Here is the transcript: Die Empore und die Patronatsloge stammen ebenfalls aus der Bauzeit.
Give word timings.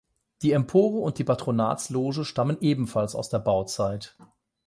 Die 0.41 0.51
Empore 0.51 0.97
und 1.01 1.19
die 1.19 1.23
Patronatsloge 1.23 2.25
stammen 2.25 2.57
ebenfalls 2.59 3.13
aus 3.13 3.29
der 3.29 3.37
Bauzeit. 3.37 4.17